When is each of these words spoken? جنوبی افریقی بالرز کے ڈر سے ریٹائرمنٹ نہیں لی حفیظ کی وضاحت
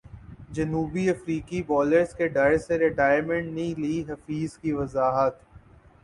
جنوبی 0.51 1.09
افریقی 1.09 1.61
بالرز 1.63 2.13
کے 2.15 2.27
ڈر 2.27 2.57
سے 2.57 2.77
ریٹائرمنٹ 2.79 3.51
نہیں 3.53 3.79
لی 3.79 4.01
حفیظ 4.09 4.57
کی 4.57 4.71
وضاحت 4.73 5.39